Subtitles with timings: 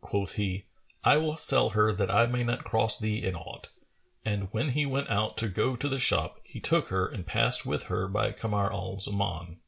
[0.00, 0.66] Quoth he,
[1.02, 3.72] "I will sell her that I may not cross thee in aught;"
[4.24, 7.66] and when he went out to go to the shop he took her and passed
[7.66, 9.58] with her by Kamar al Zaman.